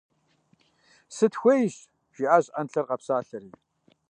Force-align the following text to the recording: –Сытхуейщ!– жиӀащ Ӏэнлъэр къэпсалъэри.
–Сытхуейщ!– 1.15 1.75
жиӀащ 2.15 2.45
Ӏэнлъэр 2.53 2.85
къэпсалъэри. 2.89 3.51